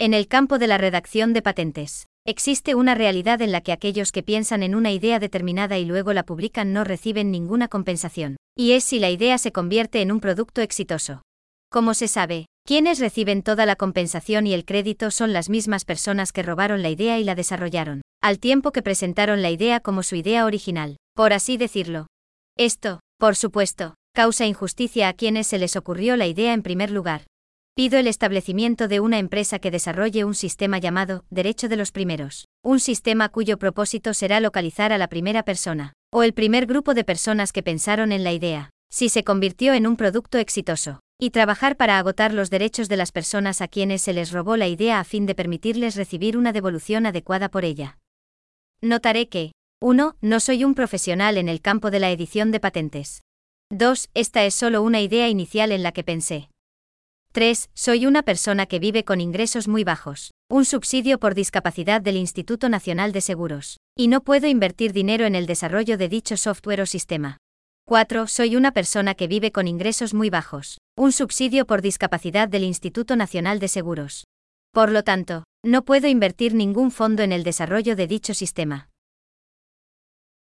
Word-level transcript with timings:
En 0.00 0.14
el 0.14 0.28
campo 0.28 0.58
de 0.58 0.68
la 0.68 0.78
redacción 0.78 1.32
de 1.32 1.42
patentes, 1.42 2.06
existe 2.24 2.76
una 2.76 2.94
realidad 2.94 3.42
en 3.42 3.50
la 3.50 3.62
que 3.62 3.72
aquellos 3.72 4.12
que 4.12 4.22
piensan 4.22 4.62
en 4.62 4.76
una 4.76 4.92
idea 4.92 5.18
determinada 5.18 5.76
y 5.76 5.84
luego 5.84 6.12
la 6.12 6.22
publican 6.22 6.72
no 6.72 6.84
reciben 6.84 7.32
ninguna 7.32 7.66
compensación, 7.66 8.36
y 8.56 8.72
es 8.72 8.84
si 8.84 9.00
la 9.00 9.10
idea 9.10 9.38
se 9.38 9.50
convierte 9.50 10.00
en 10.00 10.12
un 10.12 10.20
producto 10.20 10.60
exitoso. 10.60 11.22
Como 11.68 11.94
se 11.94 12.06
sabe, 12.06 12.46
quienes 12.64 13.00
reciben 13.00 13.42
toda 13.42 13.66
la 13.66 13.74
compensación 13.74 14.46
y 14.46 14.54
el 14.54 14.64
crédito 14.64 15.10
son 15.10 15.32
las 15.32 15.48
mismas 15.48 15.84
personas 15.84 16.30
que 16.30 16.44
robaron 16.44 16.80
la 16.80 16.90
idea 16.90 17.18
y 17.18 17.24
la 17.24 17.34
desarrollaron, 17.34 18.02
al 18.22 18.38
tiempo 18.38 18.70
que 18.70 18.82
presentaron 18.82 19.42
la 19.42 19.50
idea 19.50 19.80
como 19.80 20.04
su 20.04 20.14
idea 20.14 20.44
original, 20.44 20.96
por 21.16 21.32
así 21.32 21.56
decirlo. 21.56 22.06
Esto, 22.56 23.00
por 23.18 23.34
supuesto, 23.34 23.94
causa 24.14 24.46
injusticia 24.46 25.08
a 25.08 25.14
quienes 25.14 25.48
se 25.48 25.58
les 25.58 25.74
ocurrió 25.74 26.16
la 26.16 26.28
idea 26.28 26.52
en 26.52 26.62
primer 26.62 26.92
lugar. 26.92 27.22
Pido 27.78 27.96
el 27.96 28.08
establecimiento 28.08 28.88
de 28.88 28.98
una 28.98 29.20
empresa 29.20 29.60
que 29.60 29.70
desarrolle 29.70 30.24
un 30.24 30.34
sistema 30.34 30.78
llamado 30.78 31.24
Derecho 31.30 31.68
de 31.68 31.76
los 31.76 31.92
Primeros, 31.92 32.48
un 32.64 32.80
sistema 32.80 33.28
cuyo 33.28 33.56
propósito 33.56 34.14
será 34.14 34.40
localizar 34.40 34.92
a 34.92 34.98
la 34.98 35.06
primera 35.06 35.44
persona, 35.44 35.92
o 36.12 36.24
el 36.24 36.34
primer 36.34 36.66
grupo 36.66 36.92
de 36.92 37.04
personas 37.04 37.52
que 37.52 37.62
pensaron 37.62 38.10
en 38.10 38.24
la 38.24 38.32
idea, 38.32 38.70
si 38.90 39.08
se 39.08 39.22
convirtió 39.22 39.74
en 39.74 39.86
un 39.86 39.94
producto 39.94 40.38
exitoso, 40.38 40.98
y 41.20 41.30
trabajar 41.30 41.76
para 41.76 42.00
agotar 42.00 42.34
los 42.34 42.50
derechos 42.50 42.88
de 42.88 42.96
las 42.96 43.12
personas 43.12 43.60
a 43.60 43.68
quienes 43.68 44.02
se 44.02 44.12
les 44.12 44.32
robó 44.32 44.56
la 44.56 44.66
idea 44.66 44.98
a 44.98 45.04
fin 45.04 45.24
de 45.24 45.36
permitirles 45.36 45.94
recibir 45.94 46.36
una 46.36 46.52
devolución 46.52 47.06
adecuada 47.06 47.48
por 47.48 47.64
ella. 47.64 47.98
Notaré 48.80 49.28
que, 49.28 49.52
1. 49.80 50.16
No 50.20 50.40
soy 50.40 50.64
un 50.64 50.74
profesional 50.74 51.38
en 51.38 51.48
el 51.48 51.60
campo 51.60 51.92
de 51.92 52.00
la 52.00 52.10
edición 52.10 52.50
de 52.50 52.58
patentes. 52.58 53.22
2. 53.70 54.08
Esta 54.14 54.44
es 54.44 54.56
solo 54.56 54.82
una 54.82 55.00
idea 55.00 55.28
inicial 55.28 55.70
en 55.70 55.84
la 55.84 55.92
que 55.92 56.02
pensé. 56.02 56.48
3. 57.32 57.68
Soy 57.74 58.06
una 58.06 58.22
persona 58.22 58.64
que 58.64 58.78
vive 58.78 59.04
con 59.04 59.20
ingresos 59.20 59.68
muy 59.68 59.84
bajos, 59.84 60.30
un 60.50 60.64
subsidio 60.64 61.18
por 61.18 61.34
discapacidad 61.34 62.00
del 62.00 62.16
Instituto 62.16 62.70
Nacional 62.70 63.12
de 63.12 63.20
Seguros, 63.20 63.76
y 63.96 64.08
no 64.08 64.22
puedo 64.22 64.46
invertir 64.46 64.94
dinero 64.94 65.26
en 65.26 65.34
el 65.34 65.44
desarrollo 65.46 65.98
de 65.98 66.08
dicho 66.08 66.38
software 66.38 66.80
o 66.80 66.86
sistema. 66.86 67.36
4. 67.86 68.28
Soy 68.28 68.56
una 68.56 68.72
persona 68.72 69.14
que 69.14 69.28
vive 69.28 69.52
con 69.52 69.68
ingresos 69.68 70.14
muy 70.14 70.30
bajos, 70.30 70.78
un 70.96 71.12
subsidio 71.12 71.66
por 71.66 71.82
discapacidad 71.82 72.48
del 72.48 72.64
Instituto 72.64 73.14
Nacional 73.14 73.58
de 73.58 73.68
Seguros. 73.68 74.24
Por 74.72 74.90
lo 74.90 75.04
tanto, 75.04 75.44
no 75.62 75.84
puedo 75.84 76.08
invertir 76.08 76.54
ningún 76.54 76.90
fondo 76.90 77.22
en 77.22 77.32
el 77.32 77.44
desarrollo 77.44 77.94
de 77.94 78.06
dicho 78.06 78.32
sistema. 78.32 78.88